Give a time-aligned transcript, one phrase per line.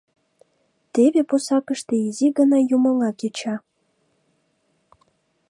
[0.93, 3.55] Теве пусакыште изи гына юмоҥа кеча.